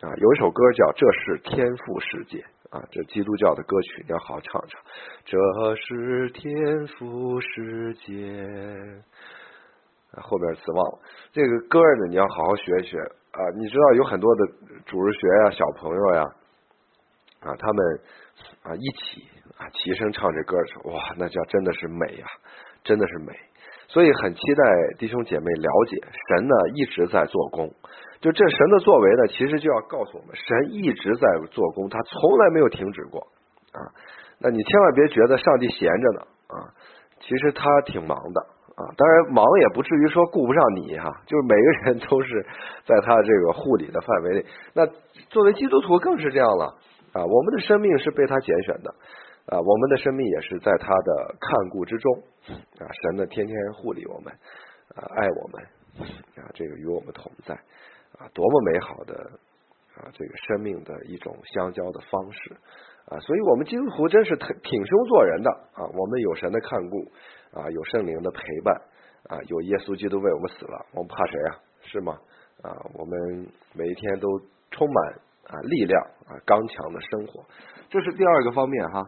[0.00, 2.38] 啊，有一首歌叫《这是天赋世界》
[2.70, 4.80] 啊，这基督教的歌曲，你要好好唱唱。
[5.26, 5.36] 这
[5.76, 8.46] 是天赋世界，
[10.22, 10.98] 后边词忘了。
[11.32, 13.40] 这个歌呢，你要好好学一学啊。
[13.56, 14.46] 你知道有很多的
[14.86, 16.22] 主日学呀、小朋友呀，
[17.40, 18.00] 啊，他们
[18.62, 22.26] 啊一起啊齐声唱这歌的时候，哇，那叫真的是美呀，
[22.82, 23.32] 真的是美。
[23.88, 24.64] 所以很期待
[24.98, 25.96] 弟兄姐妹了解，
[26.28, 27.72] 神呢一直在做工。
[28.20, 33.26] 就这神的作为呢，其实就要告诉我们，神一直在做工，他从来没有停止过
[33.72, 33.80] 啊。
[34.38, 36.74] 那你千万别觉得上帝闲着呢啊，
[37.20, 38.46] 其实他挺忙的
[38.80, 38.94] 啊。
[38.96, 42.46] 当然忙也不至于说顾不上你哈，就是每个人都是
[42.86, 44.46] 在他这个护理的范围内。
[44.72, 44.86] 那
[45.28, 46.78] 作为基督徒更是这样了
[47.12, 48.94] 啊，我们的生命是被他拣选的
[49.46, 52.14] 啊，我们的生命也是在他的看顾之中
[52.78, 52.88] 啊。
[53.02, 54.32] 神呢天天护理我们
[54.94, 55.62] 啊，爱我们
[56.36, 57.54] 啊，这个与我们同在。
[58.18, 59.14] 啊，多么美好的
[59.96, 60.10] 啊！
[60.12, 62.56] 这个生命的一种相交的方式
[63.06, 65.88] 啊，所以我们基督徒真是挺胸做人的啊！
[65.94, 67.10] 我们有神的看顾
[67.52, 68.74] 啊，有圣灵的陪伴
[69.28, 71.50] 啊，有耶稣基督为我们死了，我们怕谁啊？
[71.82, 72.18] 是吗？
[72.62, 74.28] 啊，我们每一天都
[74.70, 75.14] 充满
[75.48, 77.44] 啊力量啊刚强的生活，
[77.88, 79.06] 这是第二个方面哈。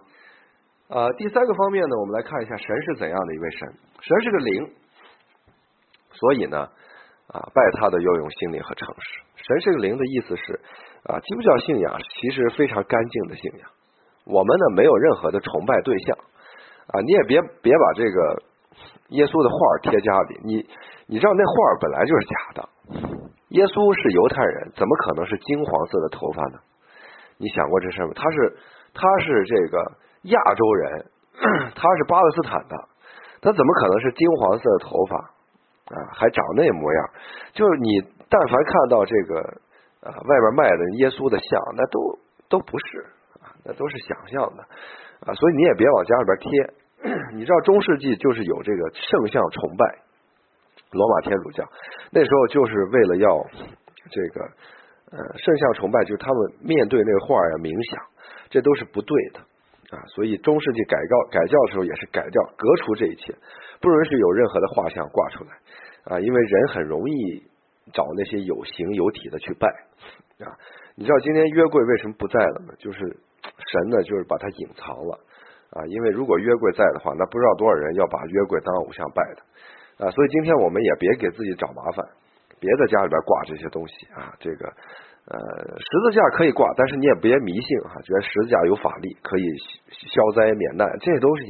[0.88, 3.74] 呃，第三个方面呢，我们来看一下神是怎样的一位神？
[4.00, 4.74] 神是个灵，
[6.12, 6.68] 所以呢。
[7.28, 9.22] 啊，拜他的要用心灵和诚实。
[9.36, 10.60] 神是个灵的意思是
[11.04, 13.70] 啊，基督教信仰其实非常干净的信仰。
[14.26, 16.18] 我们呢没有任何的崇拜对象
[16.88, 18.42] 啊，你也别别把这个
[19.14, 20.40] 耶稣的画贴家里。
[20.42, 20.66] 你
[21.06, 22.60] 你知道那画本来就是假的。
[23.52, 26.58] 耶稣是犹太人，怎么可能是金黄色的头发呢？
[27.36, 28.12] 你想过这事吗？
[28.16, 28.56] 他是
[28.94, 29.76] 他是这个
[30.32, 31.06] 亚洲人，
[31.76, 32.74] 他是巴勒斯坦的，
[33.40, 35.16] 他怎么可能是金黄色的头发？
[35.92, 37.00] 啊，还长那模样，
[37.52, 39.40] 就是你但凡看到这个
[40.00, 41.98] 啊外边卖的耶稣的像，那都
[42.48, 43.06] 都不是，
[43.64, 44.64] 那都是想象的
[45.26, 46.50] 啊，所以你也别往家里边贴。
[47.34, 49.98] 你知道中世纪就是有这个圣像崇拜，
[50.92, 51.64] 罗马天主教
[52.10, 53.46] 那时候就是为了要
[54.10, 54.44] 这个
[55.10, 58.02] 呃圣像崇拜，就是他们面对那个画呀冥想，
[58.50, 59.40] 这都是不对的
[59.96, 59.98] 啊。
[60.14, 63.34] 所以中世纪改教改教的时候也是改掉革除这一切，
[63.80, 65.50] 不允许有任何的画像挂出来。
[66.04, 67.42] 啊，因为人很容易
[67.92, 69.68] 找那些有形有体的去拜
[70.44, 70.54] 啊。
[70.94, 72.74] 你知道今天约柜为什么不在了吗？
[72.78, 75.18] 就是神呢，就是把它隐藏了
[75.70, 75.86] 啊。
[75.86, 80.10] 因为如果约柜在的话，那不知道多少人要把约柜当偶像拜的啊。
[80.10, 82.04] 所以今天我们也别给自己找麻烦，
[82.60, 84.34] 别在家里边挂这些东西啊。
[84.38, 84.68] 这个
[85.26, 85.38] 呃，
[85.78, 89.44] 十字架可以挂，但是你也别迷信哈，觉得十字架有法力可以
[89.88, 91.44] 消灾免难，这都是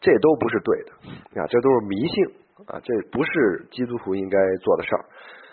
[0.00, 2.24] 这都不是对的啊，这都是迷信。
[2.66, 5.04] 啊，这不是基督徒应该做的事儿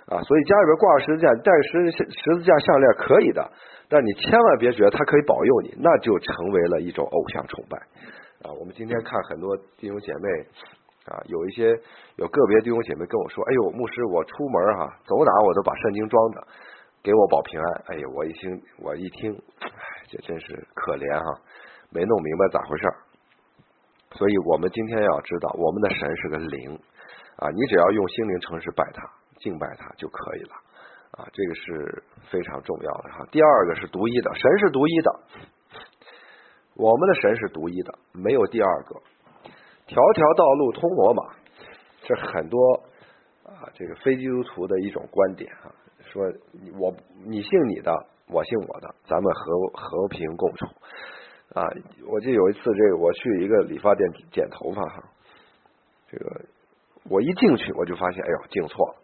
[0.07, 0.21] 啊！
[0.23, 3.51] 所以家里边挂十字架，戴个十十字架项链可以的，
[3.87, 7.77] 但你千万别觉得它可以保佑你，那就成为了一种偶像崇拜
[8.43, 8.51] 啊！
[8.59, 10.29] 我们今天看很多弟兄姐妹
[11.05, 11.69] 啊，有一些
[12.17, 16.47] 有个别弟兄姐妹跟我说：“哎呦，牧师，我出门哈，走哪我都把圣经装着，
[17.03, 19.69] 给我保平安。”哎呦，我一听我一听，哎，
[20.09, 21.41] 这真是可怜哈，
[21.91, 22.95] 没弄明白咋回事儿。
[24.13, 26.79] 所以我们今天要知道，我们的神是个灵。
[27.37, 29.01] 啊，你只要用心灵诚实拜他、
[29.41, 30.53] 敬拜他就可以了
[31.11, 33.25] 啊，这个是非常重要的哈。
[33.31, 35.19] 第二个是独一的，神是独一的，
[36.75, 38.95] 我们的神是独一的，没有第二个。
[39.87, 41.33] 条条道路通罗马，
[42.03, 42.83] 这很多
[43.43, 45.73] 啊，这个非基督徒的一种观点啊，
[46.05, 46.23] 说
[46.79, 47.91] 我你信你的，
[48.29, 50.65] 我信我的，咱们和和平共处
[51.53, 51.67] 啊。
[52.07, 55.03] 我记得有一次，这个我去一个理发店剪头发哈，
[56.09, 56.41] 这个。
[57.09, 59.00] 我一进去，我就发现，哎呦，进错了。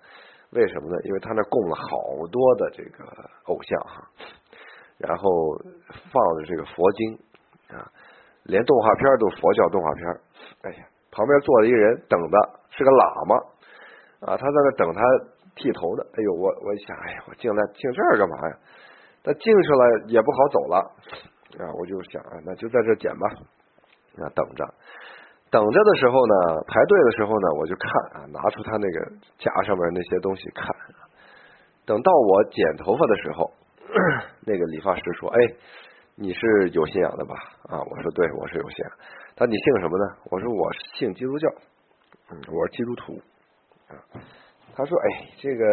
[0.51, 0.95] 为什么呢？
[1.03, 3.03] 因为他那供了好多的这个
[3.45, 4.07] 偶像哈，
[4.97, 5.57] 然后
[6.11, 7.19] 放的这个佛经
[7.75, 7.91] 啊，
[8.43, 10.05] 连动画片都佛教动画片。
[10.63, 13.35] 哎呀，旁边坐了一个人，等的是个喇嘛
[14.21, 15.01] 啊，他在那等他
[15.55, 16.03] 剃头呢。
[16.15, 18.57] 哎呦，我我一想，哎呀，我进来进这儿干嘛呀？
[19.23, 20.77] 他进去了也不好走了
[21.59, 23.27] 啊，我就想啊，那就在这剪吧，
[24.23, 24.63] 啊，等着，
[25.49, 26.33] 等着的时候呢，
[26.67, 30.75] 排队的时候呢，我就看啊，拿出他那个架上面那些东西看。
[31.85, 33.51] 等到我剪头发的时候，
[34.45, 35.39] 那个理发师说：“哎，
[36.15, 37.35] 你是有信仰的吧？”
[37.71, 38.91] 啊，我说：“对，我是有信仰。”
[39.37, 40.15] 他你姓什么呢？
[40.29, 41.47] 我说：“我信基督教。”
[42.29, 43.13] 嗯，我是基督徒。
[43.87, 43.95] 啊，
[44.75, 45.65] 他说：“哎，这个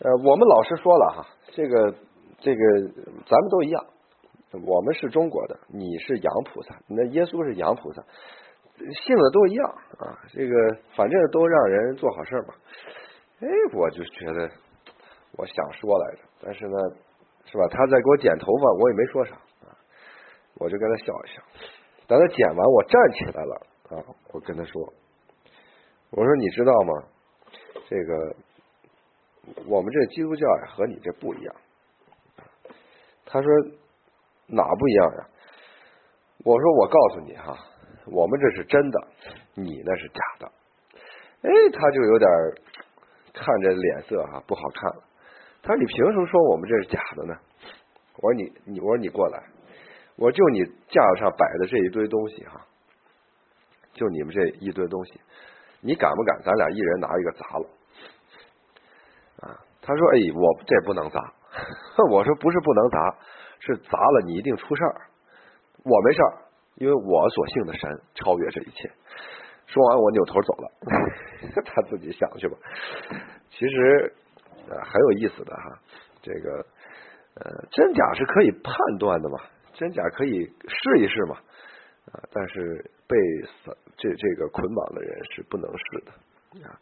[0.00, 1.94] 呃，我们老师说了哈，这个
[2.40, 2.80] 这个
[3.26, 3.84] 咱们都一样，
[4.66, 8.02] 我们是中国的，你是洋菩萨，那耶稣是洋菩萨，
[8.80, 10.18] 性子都一样啊。
[10.32, 10.54] 这个
[10.96, 12.54] 反正都让人做好事嘛。”
[13.40, 14.50] 哎，我就觉得。
[15.38, 16.76] 我想说来着，但是呢，
[17.46, 17.64] 是吧？
[17.70, 19.70] 他在给我剪头发，我也没说啥啊，
[20.56, 21.40] 我就跟他笑一笑。
[22.08, 24.92] 等他剪完，我站起来了啊，我跟他说
[26.10, 27.04] ：“我说你知道吗？
[27.88, 28.36] 这个
[29.66, 31.54] 我们这基督教呀，和你这不一样。”
[33.24, 33.48] 他说
[34.50, 35.28] ：“哪不一样呀？”
[36.44, 37.56] 我说：“我告诉你哈，
[38.12, 39.08] 我们这是真的，
[39.54, 40.52] 你那是假的。”
[41.42, 42.28] 哎，他就有点
[43.32, 45.02] 看着脸色哈不好看了。
[45.62, 47.34] 他说：“你凭什么说我们这是假的呢？”
[48.20, 49.42] 我说：“你你我说你过来，
[50.16, 52.66] 我就你架子上摆的这一堆东西哈，
[53.92, 55.20] 就你们这一堆东西，
[55.80, 56.42] 你敢不敢？
[56.42, 57.66] 咱俩一人拿一个砸了？”
[59.40, 61.20] 啊，他说：“哎，我这不能砸。
[62.12, 63.16] ”我说：“不是不能砸，
[63.60, 65.06] 是砸了你一定出事儿。
[65.82, 66.32] 我没事儿，
[66.80, 68.90] 因为我所信的神超越这一切。”
[69.70, 70.72] 说完，我扭头走了。
[71.64, 72.56] 他自己想去吧。
[73.50, 74.12] 其实。
[74.68, 75.78] 啊，很有意思的哈，
[76.22, 76.64] 这个
[77.34, 79.38] 呃，真假是可以判断的嘛，
[79.72, 80.30] 真假可以
[80.68, 81.34] 试一试嘛，
[82.12, 83.16] 啊，但是被
[83.96, 86.12] 这这个捆绑的人是不能试的
[86.68, 86.78] 啊，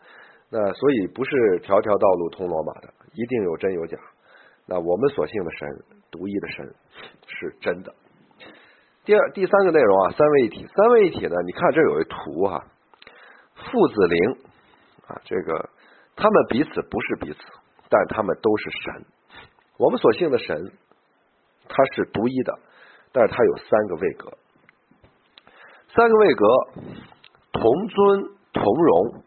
[0.50, 3.96] 那所以不是条条道路通罗马的，一定有真有假。
[4.66, 5.68] 那我们所信的神，
[6.10, 6.74] 独一的神
[7.26, 7.94] 是真的。
[9.08, 12.62] 第二、第三个内容啊，三位一体，三位一体呢，你看这有一图哈，
[13.54, 14.32] 父子灵
[15.06, 15.70] 啊，这个
[16.14, 17.38] 他们彼此不是彼此。
[17.88, 19.06] 但他们都是神，
[19.78, 20.72] 我们所信的神，
[21.70, 22.58] 他是独一的，
[23.10, 24.30] 但是他有三个位格，
[25.94, 26.46] 三个位格
[27.52, 29.24] 同尊同荣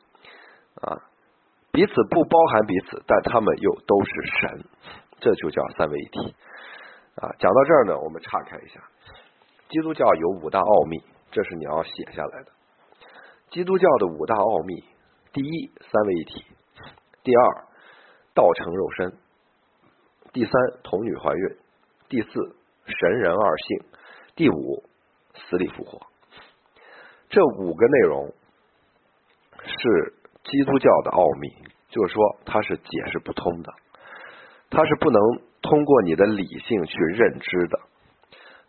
[0.84, 1.02] 啊，
[1.72, 4.63] 彼此不包含彼此，但他们又都是神，
[5.22, 6.36] 这就叫三位一体
[7.15, 7.34] 啊。
[7.39, 8.80] 讲到这儿呢，我们岔开一下，
[9.72, 12.52] 基督教有五大奥秘，这是你要写下来的。
[13.50, 14.84] 基督教的五大奥秘，
[15.34, 16.44] 第一，三位一体；
[17.24, 17.72] 第二。
[18.34, 19.14] 道成肉身，
[20.32, 20.54] 第三
[20.84, 21.58] 童女怀孕，
[22.08, 22.30] 第四
[22.86, 23.86] 神人二性，
[24.38, 24.86] 第五
[25.36, 26.00] 死里复活。
[27.30, 28.34] 这五个内容
[29.66, 30.14] 是
[30.46, 31.50] 基督教的奥秘，
[31.90, 33.74] 就是说它是解释不通的，
[34.70, 35.22] 它是不能
[35.62, 37.80] 通过你的理性去认知的。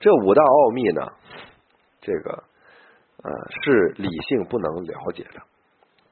[0.03, 1.07] 这五大奥秘呢，
[2.01, 2.43] 这个
[3.23, 3.31] 呃
[3.63, 5.39] 是理性不能了解的，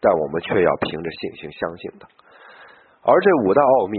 [0.00, 2.06] 但我们却要凭着信心相信的。
[3.02, 3.98] 而这五大奥秘，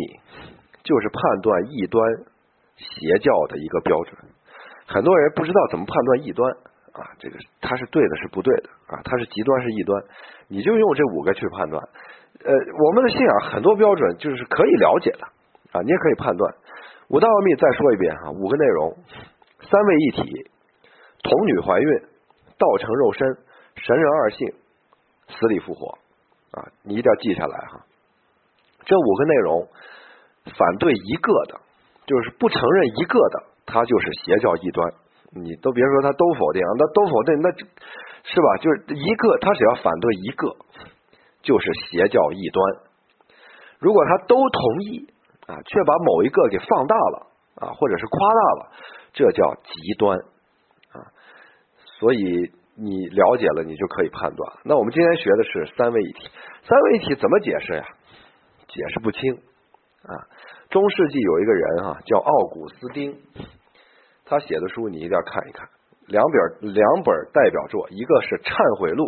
[0.82, 2.08] 就是判断异端
[2.78, 4.16] 邪教的一个标准。
[4.88, 6.50] 很多人不知道怎么判断异端
[6.94, 10.02] 啊，这个它是对的，是不对的啊，它是极端，是异端。
[10.48, 11.84] 你就用这五个去判断。
[12.46, 15.28] 呃，我们的信仰很多标准就是可以了解的
[15.74, 16.56] 啊，你也可以判断。
[17.10, 18.96] 五大奥秘再说一遍哈，五个内容：
[19.70, 20.52] 三位一体、
[21.24, 22.00] 童女怀孕、
[22.58, 23.28] 道成肉身、
[23.76, 24.54] 神人二性、
[25.28, 25.98] 死里复活
[26.52, 27.86] 啊，你一定要记下来哈。
[28.84, 29.68] 这五个内容，
[30.58, 31.60] 反对一个的，
[32.06, 34.94] 就是不承认一个的，他就是邪教异端。
[35.34, 38.58] 你都别说他都否定，那都否定，那是吧？
[38.60, 40.56] 就是一个，他只要反对一个，
[41.42, 42.76] 就是邪教异端。
[43.80, 45.08] 如果他都同意
[45.48, 47.28] 啊，却把某一个给放大了
[47.62, 48.72] 啊，或者是夸大了，
[49.14, 50.18] 这叫极端
[50.92, 51.12] 啊。
[52.00, 54.54] 所以你了解了，你就可以判断。
[54.64, 56.30] 那我们今天学的是三位一体，
[56.64, 57.86] 三位一体怎么解释呀？
[58.68, 59.34] 解释不清
[60.04, 60.16] 啊！
[60.70, 63.20] 中世纪有一个人哈，叫奥古斯丁，
[64.24, 65.68] 他写的书你一定要看一看。
[66.08, 69.04] 两本两本代表作，一个是《忏悔录》，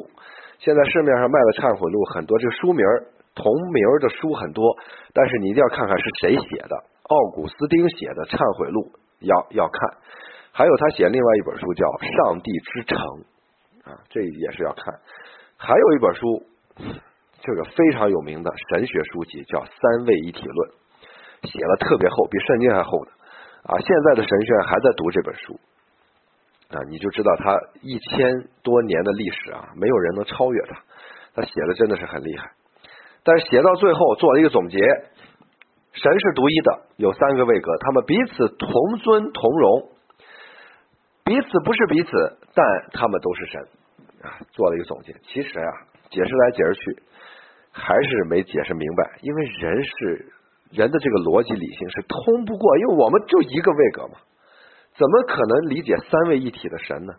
[0.59, 2.83] 现在市面上卖的《忏悔录》很多，这书名
[3.33, 4.75] 同名的书很多，
[5.13, 6.75] 但是你一定要看看是谁写的。
[7.07, 8.91] 奥古斯丁写的《忏悔录》
[9.23, 9.97] 要要看，
[10.51, 11.85] 还有他写另外一本书叫
[12.29, 12.97] 《上帝之城》
[13.91, 14.93] 啊，这也是要看。
[15.57, 16.43] 还有一本书。
[17.45, 20.71] 这个非常有名的神学书籍叫《三位一体论》，
[21.43, 23.11] 写了特别厚，比圣经还厚的
[23.67, 23.75] 啊！
[23.83, 25.59] 现在的神学院还在读这本书
[26.69, 30.79] 啊，你就知道他一千多年的历史啊，没有人能超越他。
[31.35, 32.49] 他写的真的是很厉害，
[33.25, 34.79] 但是写到最后做了一个总结：
[35.93, 39.89] 神是独一的，有三个位格，他们彼此同尊同荣，
[41.23, 42.09] 彼此不是彼此，
[42.53, 43.61] 但他们都是神
[44.23, 44.41] 啊。
[44.51, 45.71] 做了一个总结，其实啊，
[46.09, 47.03] 解释来解释去，
[47.71, 50.33] 还是没解释明白，因为人是
[50.71, 54.17] 人的这个逻辑理性是通不过，因为我们就一个位格嘛，
[54.97, 57.13] 怎么可能理解三位一体的神呢？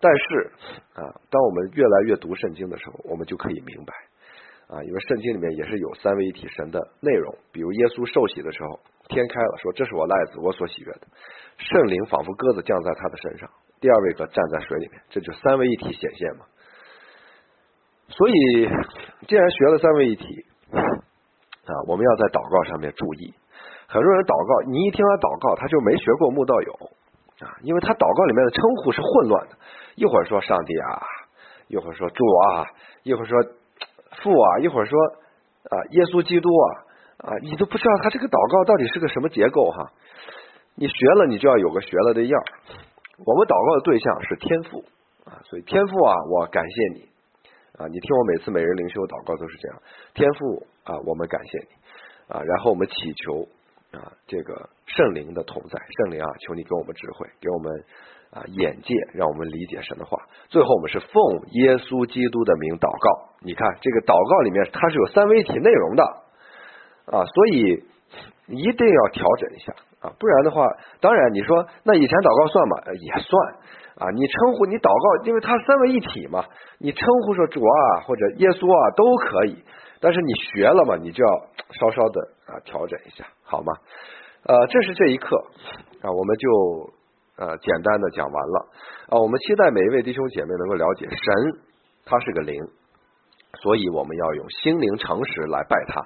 [0.00, 0.52] 但是
[0.94, 3.92] 啊，当我们越来越读圣经的时候，我们就可以明白
[4.68, 8.80] 啊，因为圣经里面也是有三位一体神的内容，比如耶稣受洗的时候。
[9.06, 11.00] 天开了，说这是我赖子，我所喜悦的。
[11.58, 13.46] 圣灵仿佛鸽子降在他的身上。
[13.78, 16.46] 第二位哥站在水里面，这就三位一体显现嘛。
[18.08, 18.32] 所以，
[19.28, 20.24] 既然学了三位一体
[20.72, 23.34] 啊，我们要在祷告上面注意。
[23.88, 26.72] 很多人祷告，你一听他祷告，他就没学过慕道友
[27.44, 29.58] 啊，因为他祷告里面的称呼是混乱的，
[29.96, 31.04] 一会儿说上帝啊，
[31.68, 32.64] 一会儿说主啊，
[33.02, 33.36] 一会儿说
[34.22, 34.98] 父啊，一会儿说
[35.70, 36.84] 啊耶稣基督啊。
[37.16, 39.92] 啊，你都不知道他这个祷告到底是个什么结构哈？
[40.74, 42.42] 你学了，你就要有个学了的样
[43.24, 44.84] 我们祷告的对象是天父
[45.24, 47.08] 啊，所以天父啊，我感谢你
[47.78, 47.86] 啊！
[47.86, 49.80] 你听我每次每人灵修祷告都是这样，
[50.12, 51.70] 天父啊，我们感谢你
[52.28, 52.42] 啊！
[52.42, 53.48] 然后我们祈求
[53.96, 57.72] 啊，这个圣灵的同在，圣灵啊，求你给我们智慧，给我们
[58.34, 60.18] 啊眼界，让我们理解神的话。
[60.48, 61.08] 最后我们是奉
[61.52, 63.32] 耶稣基督的名祷告。
[63.40, 66.02] 你看这个祷告里面它是有三位一体内容的。
[67.04, 67.84] 啊，所以
[68.48, 70.66] 一定要调整一下啊，不然的话，
[71.00, 72.74] 当然你说那以前祷告算吗？
[72.96, 73.28] 也算
[74.00, 74.08] 啊。
[74.16, 76.42] 你称呼你祷告，因为它三位一体嘛，
[76.78, 79.62] 你称呼说主啊或者耶稣啊都可以，
[80.00, 81.30] 但是你学了嘛，你就要
[81.76, 82.16] 稍稍的
[82.48, 83.72] 啊调整一下，好吗？
[84.48, 85.36] 呃，这是这一课
[86.00, 86.48] 啊，我们就
[87.36, 88.68] 呃简单的讲完了
[89.08, 89.18] 啊。
[89.18, 91.60] 我们期待每一位弟兄姐妹能够了解神，
[92.04, 92.60] 他是个灵，
[93.62, 96.02] 所以我们要用心灵诚实来拜他。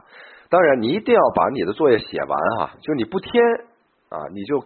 [0.50, 3.44] 当然，你一定要把你的作业写完哈，就你不填
[4.08, 4.60] 啊，你就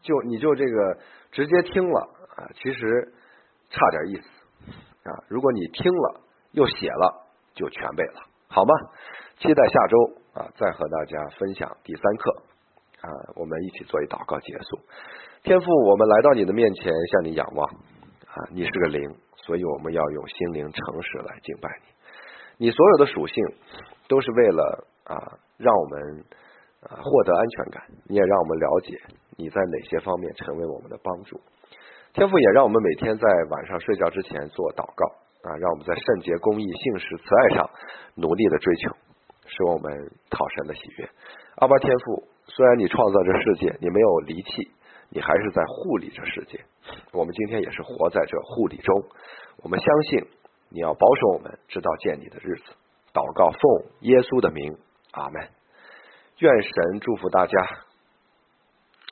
[0.00, 0.98] 就你就这个
[1.32, 2.00] 直接听了
[2.36, 3.12] 啊，其实
[3.70, 4.28] 差点意思
[5.10, 5.10] 啊。
[5.28, 6.20] 如果你听了
[6.52, 8.74] 又写了，就全背了，好吗？
[9.38, 9.96] 期待下周
[10.34, 12.42] 啊，再和大家分享第三课
[13.00, 14.78] 啊，我们一起做一祷告结束。
[15.44, 21.68] 天父，我们来到你的面前，向你仰望啊，你是个灵，所以我们要用心灵诚实来敬拜
[22.58, 22.66] 你。
[22.66, 23.44] 你所有的属性
[24.08, 24.88] 都是为了。
[25.04, 25.20] 啊，
[25.58, 26.24] 让我们
[26.80, 28.98] 啊获得安全感，你也让我们了解
[29.36, 31.38] 你在哪些方面成为我们的帮助。
[32.14, 35.04] 天父也让我们每天在晚上睡觉之前做祷告
[35.46, 37.70] 啊，让我们在圣洁、公义、信实、慈爱上
[38.14, 38.96] 努力的追求，
[39.44, 39.92] 使我们
[40.30, 41.06] 讨神的喜悦。
[41.56, 44.72] 阿巴天父，虽然你创造这世界，你没有离弃，
[45.14, 46.60] 你还是在护理这世界。
[47.12, 49.04] 我们今天也是活在这护理中，
[49.62, 50.28] 我们相信
[50.70, 52.72] 你要保守我们，直到见你的日子。
[53.12, 54.76] 祷告，奉耶稣的名。
[55.12, 55.48] 阿门，
[56.38, 57.83] 愿神祝福大家。